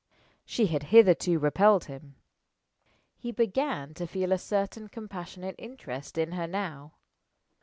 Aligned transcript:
She 0.45 0.65
had 0.65 0.85
hitherto 0.89 1.37
repelled 1.37 1.85
him. 1.85 2.15
He 3.19 3.31
began 3.31 3.93
to 3.93 4.07
feel 4.07 4.31
a 4.31 4.39
certain 4.39 4.87
compassionate 4.87 5.55
interest 5.59 6.17
in 6.17 6.31
her 6.31 6.47
now. 6.47 6.95